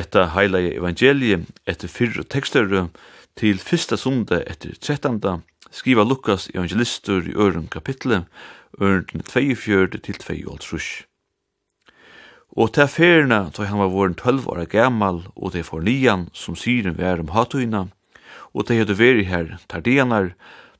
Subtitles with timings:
[0.00, 2.66] hetta heila evangelie etter fyrre tekster
[3.38, 5.38] til fyrsta sunda etter trettanda
[5.70, 8.26] skriva Lukas evangelistur i øren kapitlet
[8.80, 10.80] øren 24 til 2
[12.56, 16.56] Og til ferina tog han var våren 12 år gammal og til for nian som
[16.56, 17.86] syren vær om hatuina
[18.52, 20.34] og til høyde veri her tardianar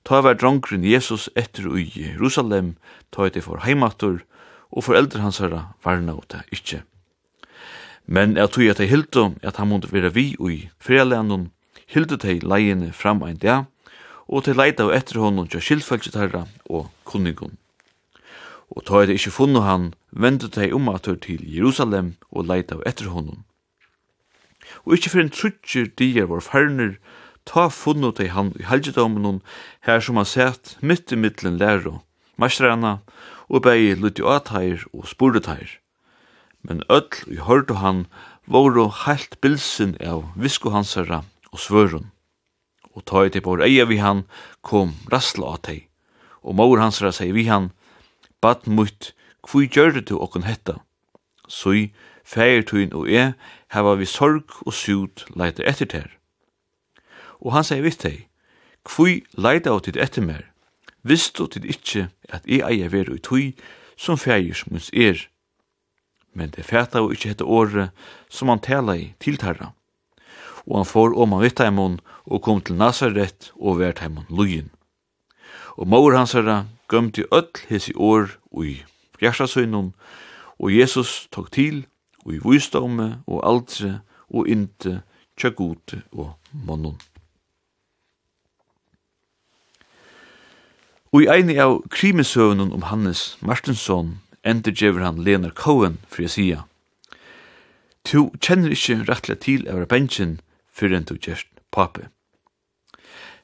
[0.05, 2.77] Ta var drongren Jesus etter ui Jerusalem,
[3.13, 4.23] ta i det for heimator,
[4.71, 6.83] og foreldre hans herra varna og det ikkje.
[8.11, 11.53] Men jeg tog at jeg hilde at han måtte være vi i fredagen,
[11.87, 13.69] hilde til leiene fram en dag,
[14.27, 17.55] og til leita og etter honom til skilfølget herra og kunningun.
[18.75, 22.83] Og ta det ikkje funnet han, vendte de om at til Jerusalem og leita og
[22.87, 23.45] etter honom.
[24.87, 26.97] Og ikkje for en trutjer dier var ferner,
[27.47, 29.43] ta funnet de han i helgedomen
[29.87, 32.03] her som han sett midt i middelen lærer,
[32.37, 32.99] mastrana,
[33.49, 34.51] og bei lytte og
[34.93, 35.41] og spore
[36.63, 38.07] men öll i hørdu han
[38.47, 41.23] voru heilt bilsin av visku hansara
[41.53, 42.11] og svørun.
[42.95, 44.25] Og ta i bor eia vi han
[44.67, 45.87] kom rastla av tei,
[46.43, 47.71] og maur hansara seg vi han,
[48.43, 49.13] bad mutt,
[49.47, 50.81] kvui gjørdu du okkun hetta?
[51.49, 51.93] Sui,
[52.25, 53.33] feirtuin og e,
[53.75, 56.11] hava vi sorg og sut leita etter ter.
[57.41, 58.27] Og han seg vitt tei,
[58.85, 60.45] kvui leita av tid etter mer,
[61.03, 63.53] vistu tid ikkje at e eia veru i tui
[63.97, 65.31] som feir som er,
[66.33, 67.91] men det fæta og ikkje hette året
[68.31, 69.73] som han tala i tiltarra.
[70.67, 74.71] Og han får om han vitt heimon og kom til Nazaret og vært heimon lujen.
[75.77, 78.83] Og maur hans herra gømte öll his i år ui
[79.19, 79.95] fjersasøynun,
[80.59, 81.87] og Jesus tok til
[82.27, 85.01] ui vysdomme og aldre og inte
[85.39, 86.99] tjagute og monnun.
[91.11, 96.63] Og i eini av krimisøvnun om Hannes Martinsson endergever han Leonard Cohen for å sige.
[98.05, 100.39] Tu kjenner ikkje rettelig til av bensjen
[100.73, 102.09] før enn du gjerst pape.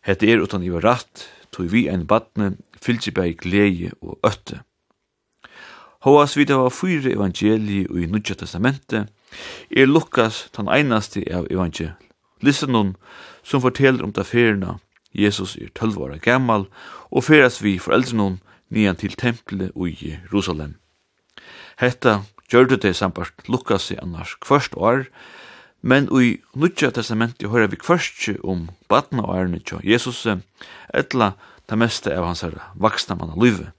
[0.07, 4.63] Hette er utan i var ratt, tog vi en badne, fylgjeberg, glede og øtte.
[6.07, 9.11] Hoas vi det var fyre evangelie og i Nudja testamentet,
[9.71, 11.99] er Lukas den einaste av evangeliet.
[12.41, 12.97] Listen nun,
[13.43, 14.77] som forteller om taferina,
[15.17, 16.67] Jesus er 12 år gammal,
[17.11, 18.41] og feras vi foreldren hun
[18.71, 20.77] nian til tempelet og i Jerusalem.
[21.77, 25.07] Hetta gjørte det sambart Lukas i annars kvørst år,
[25.83, 30.25] men i Nudja testamenti høyra vi kvørst om badna og ærene tja Jesus,
[30.95, 31.35] etla
[31.69, 32.45] det meste av hans
[32.75, 33.75] vaksna manna livet.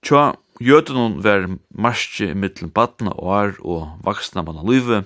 [0.00, 5.04] Tja jødunum var marsje mittlen badna og ær og vaksna manna livet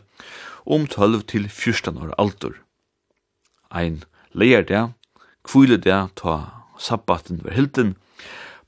[0.65, 2.55] om 12 til 14 år aldur.
[3.75, 4.93] Ein leir det,
[5.43, 6.39] kvile det, ta
[6.79, 7.97] sabbaten var hilden,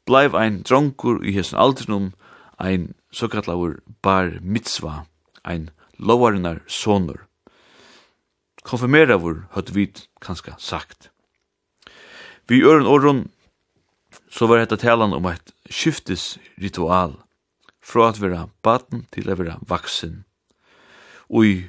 [0.07, 2.13] blei ein dronkur i hesen aldrinum,
[2.59, 5.07] ein såkallavur bar mitzva,
[5.45, 7.27] ein lovarinnar sonur.
[8.67, 11.11] Konfirmeravur høtt vit kanska sagt.
[12.47, 13.29] Vi øren åren,
[14.31, 17.17] så var dette talan om eit skiftes ritual,
[17.83, 20.23] fra at vera baden til at vera vaksin.
[21.31, 21.67] Ui,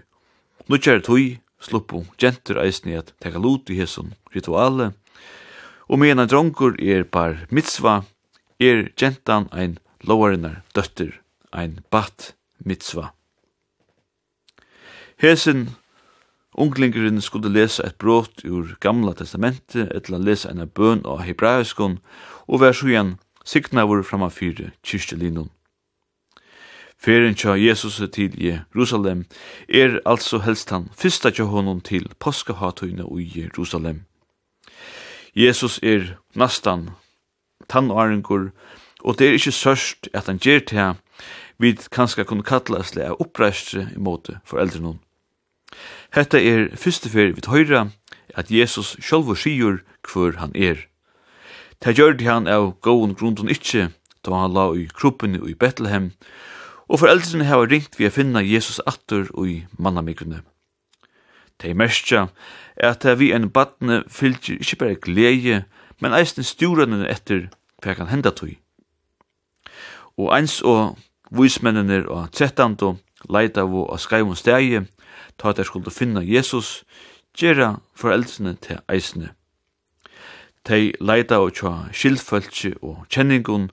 [0.69, 4.91] nukjær tui, sluppu gentur eisni at teka lut i hesson rituale,
[5.89, 8.03] og mena dronkur er par mitzva,
[8.59, 11.13] er gentan ein lovarinnar døttur,
[11.51, 12.35] ein bat
[12.65, 13.13] mitzva.
[15.17, 15.69] Hesen
[16.57, 21.99] unglingurinn skulle lesa et brot ur gamla testamentet, etla lesa en bøn av hebraiskon,
[22.47, 25.49] og vær sjuan signavur framma fyre kyrkjelinun.
[26.97, 29.25] Feren tja Jesus til Jerusalem
[29.69, 34.05] er altså helst han fyrsta tja honom til påskahatøyna i Jerusalem.
[35.35, 36.89] Jesus er nastan
[37.69, 38.49] tannåringur,
[39.03, 41.01] og det er ikkje sørst at han gjer til han,
[41.57, 44.99] vi kanskje kunne kalla oss lea oppreistre imot foreldre noen.
[46.13, 47.87] Hetta er fyrste fyr vi høyra
[48.37, 50.85] at Jesus sjálfur sigur hver han er.
[51.81, 53.89] Ta gjørdi han av gåen grunden ikkje,
[54.25, 56.11] da han la i kroppen i Bethlehem,
[56.87, 60.43] og foreldrene har ringt vi å finna Jesus atter og i mannamikrene.
[61.57, 62.27] Det er merskja
[62.77, 65.63] er at vi en badne fylgjer ikkje bare glede,
[66.01, 67.49] men eisen stjórene etter
[67.83, 68.57] hva kan henda tøy.
[70.17, 70.97] Og eins og
[71.31, 72.95] vismennene og trettando
[73.29, 74.81] leita vo av om stegi,
[75.37, 76.83] ta at skulle finna Jesus,
[77.37, 79.33] gjerra foreldrene til eisene.
[80.67, 83.69] De leita og tja skildfølse og kjenningun,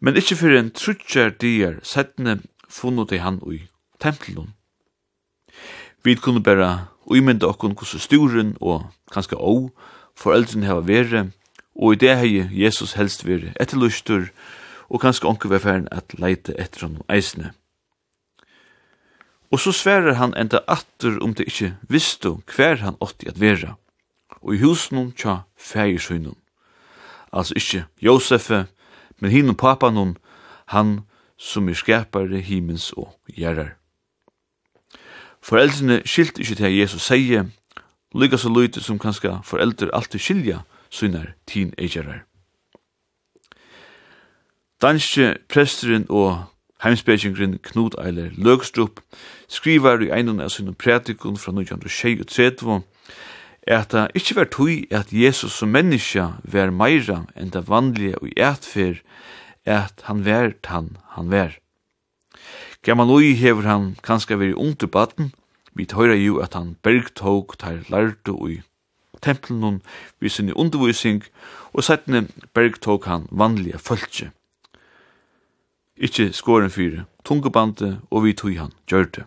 [0.00, 3.66] men ikkje fyrir en trutjar dier settene funnet i han ui
[4.00, 4.54] tempelen.
[6.04, 9.70] Vi kunne bare uimenda okkun hvordan sturen og kanskje å
[10.18, 11.30] foreldrene hava vere,
[11.74, 14.30] og i det hei Jesus helst vir etterlustur,
[14.88, 17.52] og kanskje onke vi færen at leite etter hon eisne.
[19.50, 23.76] Og så sverer han enda atter om det ikkje visste hver han åtti at vera,
[24.42, 26.36] og i husen tja fægersynum.
[27.32, 28.66] Altså ikkje Josefe,
[29.20, 30.16] men hinum papanum,
[30.66, 31.00] han
[31.36, 33.74] som er skapare himens og gjerrar.
[35.44, 37.44] Foreldrene skilt ikkje til Jesus seie,
[38.14, 40.62] lykka så lyte som kanska foreldre alltid skilja,
[40.94, 42.22] synar teenagerar.
[44.82, 46.44] Danske presteren og
[46.84, 49.00] heimspekingren Knut Eiler Løgstrup
[49.48, 52.82] skriver i einan av sinne prætikon fra 1923
[53.64, 58.28] at det ikkje var tøy at Jesus som menneska var meira enn det vanlige og
[58.36, 59.00] eitfer
[59.64, 61.56] at han var han han var.
[62.84, 65.32] Gammal ui hever han kanska veri ung til baden,
[65.72, 68.60] vi tøyra jo at han bergtog tar lærte ui
[69.24, 69.80] templen
[70.20, 71.22] vi sin undervisning,
[71.72, 74.30] og settene berg tok han vanlige følge.
[75.96, 79.24] Ikkje skåren fyre, tungebande og vi tog han gjør det.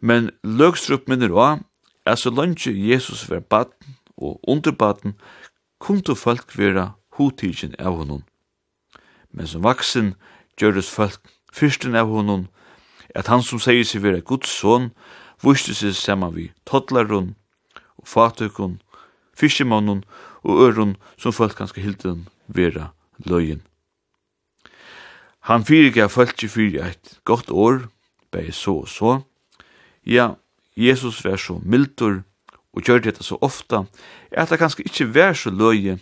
[0.00, 1.62] Men løgstrup minner også,
[2.06, 5.14] er så langt Jesus var baden og underbaden,
[5.80, 8.22] kunne folk være hodtidgen av honom.
[9.32, 10.14] Men som vaksen
[10.60, 11.20] gjøres folk
[11.52, 12.48] fyrsten av honom,
[13.14, 14.90] at han som sier seg være Guds son,
[15.42, 17.34] vuste seg saman vi todlarun
[18.06, 18.80] fatøkken,
[19.36, 20.04] fiskemannen
[20.42, 23.62] og øron som folk ganske hilden vera løyen.
[25.44, 27.88] Han fyrirgav fölkje fyrir eit gott år,
[28.32, 29.20] bei så og så.
[30.06, 30.34] Ja,
[30.76, 32.22] Jesus var så mildur
[32.74, 33.84] og gjør dette så ofta,
[34.32, 35.98] at det kanskje ikkje var så løye,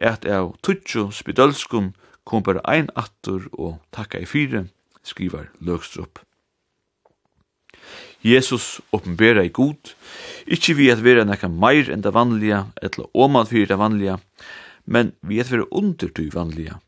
[0.00, 1.92] at av tutsjo spidølskun
[2.24, 4.66] kom bare ein attur og takka i fire,
[5.04, 6.22] skrivar Løgstrup.
[8.24, 9.92] Jesus oppenbera i god,
[10.46, 14.18] ikkje vi at vera nekka meir enn det vanlige, etla omad fyrir det vanlige,
[14.84, 16.78] men vi at vera under det vanlige.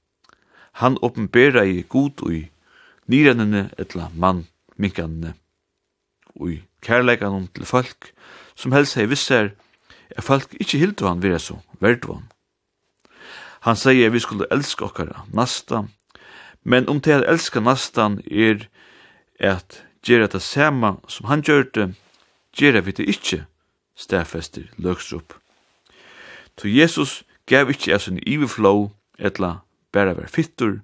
[0.80, 2.46] Han oppenbera i god ui
[3.06, 4.46] nirannene etla mann
[4.76, 5.34] minkanene,
[6.40, 8.12] ui kærleikanum til folk,
[8.56, 9.52] som helst hei visser,
[10.16, 12.26] er folk ikkje hildu han vera så, verdu han.
[13.66, 15.84] Han sier vi skulle elska okkara, nasta,
[16.64, 18.68] men om til elska nastan er
[19.40, 21.90] at gjerra det samme som han gjørte,
[22.56, 23.44] gjerra vi det ikkje,
[23.96, 25.34] stafester løgstrup.
[26.56, 29.60] To Jesus gav ikkje av sin iverflå, etla
[29.92, 30.80] bæra vær fittur,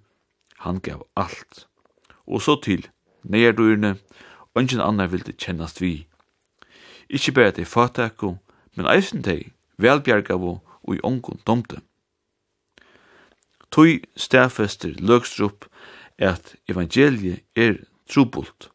[0.64, 1.66] han gav alt.
[2.26, 2.88] Og så til
[3.22, 3.96] nerdurne,
[4.54, 6.06] ungen annar vildi kjennast vi.
[7.08, 8.36] Ikki bæra det fatakko,
[8.76, 11.80] men eisen teg, velbjergavo og i ongon domte.
[13.72, 15.64] Tøy stafester løgstrup
[16.18, 18.71] at evangeliet er trubult.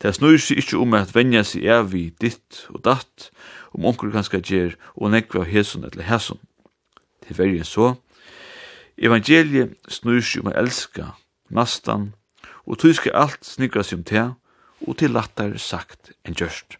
[0.00, 3.28] Det snur seg ikkje om at venja seg er vi ditt og datt,
[3.76, 6.40] om onkur kanska gjer og nekva av hesun eller hesun.
[7.26, 7.90] Til verje så.
[8.96, 11.12] Evangeliet snur seg om å elska
[11.52, 12.14] nastan,
[12.64, 14.24] og tog skal alt snikra seg om te,
[14.88, 16.78] og til lattar sagt enn gjørst.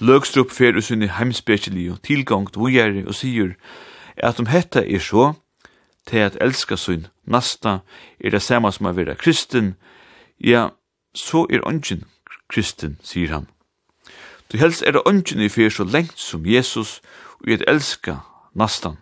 [0.00, 3.52] Løgstrup fer og sunni heimspekjelig og tilgangt vujeri og sier
[4.16, 5.34] at om hetta er så,
[6.08, 7.82] til at elska sin nasta
[8.18, 9.76] er det samme som å være kristen,
[10.42, 10.70] Ja,
[11.14, 12.02] så er ongen
[12.50, 13.46] kristen, sier han.
[14.50, 17.00] Du helst er det ungen i fyr så lengt som Jesus
[17.40, 18.16] og i elska
[18.58, 18.98] nastan.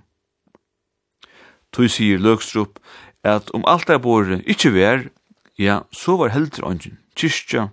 [1.73, 2.77] Tu sier Løgstrup
[3.25, 5.09] at om alt er båre ikkje vær,
[5.57, 7.71] ja, så var heldur ongen, kyrkja,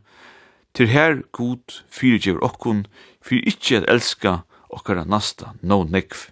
[0.74, 2.86] til her god fyrirgjever okkun,
[3.20, 4.38] fyrir ikkje at elska
[4.70, 6.30] okkara nasta, no nekv.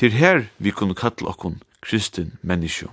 [0.00, 2.88] Til her vi kunne kalla okkun kristin menneskjo.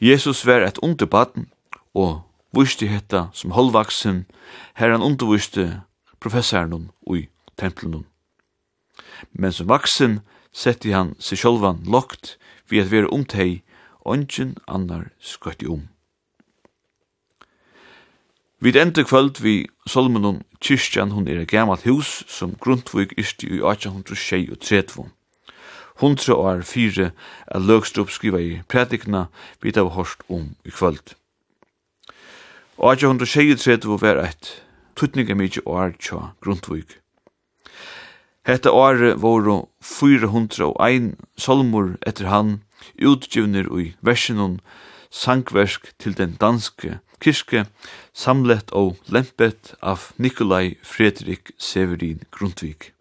[0.00, 1.48] Jesus var et underbaden
[1.94, 2.22] og
[2.54, 4.26] viste hetta som holdvaksen
[4.78, 5.82] her han underviste
[6.20, 7.26] professoren i
[7.58, 8.06] tempelen.
[9.32, 10.20] Men som vaksen
[10.54, 12.36] setti han seg sjolvan lokt
[12.70, 13.62] vi at være omtei
[14.00, 15.88] og ingen annar skøtti om.
[18.60, 23.60] Vid enda kvöld vi Solmonon kyrkjan, hun er et gammalt hus som Grundtvig isti i
[23.62, 25.10] 1836
[26.00, 27.10] hundra år fyre
[27.46, 29.26] er Løgstrup skriva i prædikna
[29.62, 31.14] vi av hårst om i kvöld.
[32.78, 34.62] Og 1823 var eit
[34.96, 36.86] tuttninga mykje år tja Grundvig.
[38.46, 42.62] Hetta året voru 401 solmur etter han
[42.96, 44.60] utgivnir ui versinun
[45.10, 47.66] sangversk til den danske kirke
[48.14, 52.97] samlet og lempet av Nikolai Fredrik Severin Grundtvig.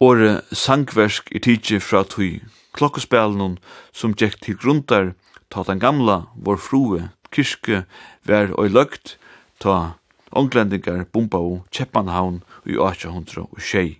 [0.00, 2.42] Åre sangversk er tidsi fra tui
[2.76, 3.54] klokkespelen
[3.96, 5.14] som gjekk til grundar
[5.48, 7.86] ta den gamla vår frue kyrke
[8.28, 9.14] vær og løgt
[9.62, 9.96] ta
[10.36, 13.96] onglendingar bomba og Kjeppanhavn i 1806.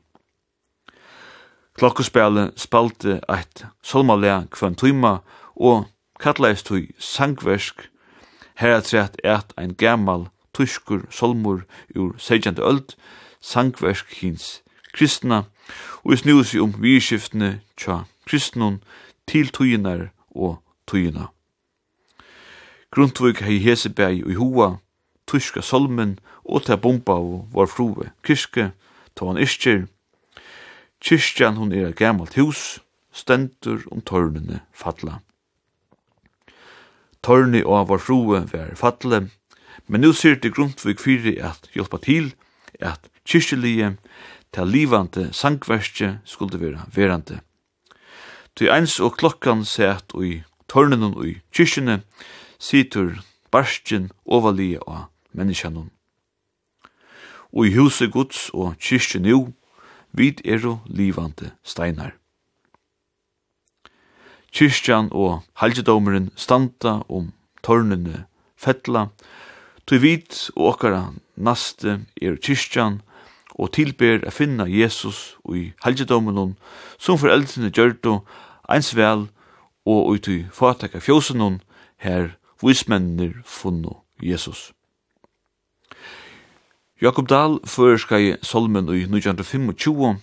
[1.81, 5.23] Klokkespelet spalte eit solmalea kvann tøyma
[5.57, 5.89] og
[6.21, 7.89] kallaist tøy sangversk
[8.61, 11.65] heratrætt eit ein gammal tyskur solmur
[11.97, 12.61] ur 16.
[12.61, 12.99] öld
[13.41, 14.61] sangversk hins
[14.93, 15.47] kristna
[16.05, 16.75] og i snu seg om
[17.77, 18.83] tja kristnun
[19.27, 21.31] til tøyinar og tøyina.
[22.91, 24.79] Grundtvig hei hesebæg ui hua,
[25.27, 28.71] tyska solmen og ta bomba og var frue kirske,
[29.15, 29.87] ta han iskir.
[31.01, 32.81] Kirkjan hun er gammalt hus,
[33.13, 35.21] stendur om tørnene fatla.
[37.23, 39.27] Tørni og var frue var fatle,
[39.87, 42.35] men nu ser det Grundtvig fyri at hjelpa til,
[42.81, 43.97] at kyrkjelige,
[44.53, 47.41] til livande sangverste skulle vera verande.
[48.57, 52.01] Til eins og klokkan set ui tørnen ui kyrkjene,
[52.59, 53.19] situr
[53.53, 55.91] barstjen overlige av menneskjanon.
[57.53, 59.53] Og i huset gods og kyrkje nu,
[60.13, 62.15] vid er og livande steinar.
[64.57, 68.25] Kyrkjan og halgedomeren standa om tørnene
[68.57, 69.11] fettla,
[69.87, 71.03] tog vid og okkara
[71.37, 73.03] naste er kyrkjan,
[73.57, 76.57] og tilber a finna Jesus i halgedomen
[76.99, 78.19] som foreldrene gjør det
[78.69, 79.29] eins vel
[79.87, 81.61] og ut i fatak av fjósen
[82.03, 84.73] her vismennir funno Jesus.
[87.01, 90.21] Jakob Dahl føreskar i Solmen i 1925,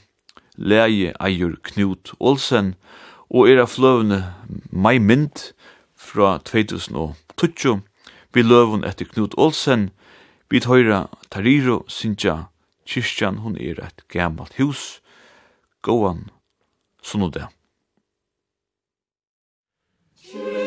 [0.58, 2.74] leie eier Knut Olsen,
[3.30, 4.34] og er av fløvene
[4.72, 5.54] Mai Mynd
[5.94, 7.82] fra 2020,
[8.34, 9.92] vi løven etter Knut Olsen,
[10.50, 12.53] vi tøyra Tariro Sintja
[12.86, 15.02] Kyrkjan, hon er et gammalt hus.
[15.84, 16.28] Gåan,
[17.04, 17.48] sånn og det.
[20.24, 20.63] Kyrkjan.